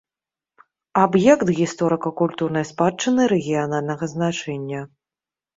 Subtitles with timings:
[1.01, 4.81] Аб'ект гісторыка-культурнай спадчыны рэгіянальнага значэння.